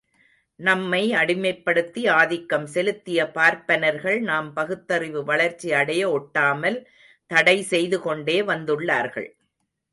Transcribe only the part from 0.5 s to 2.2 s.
நம்மை அடிமைப்படுத்தி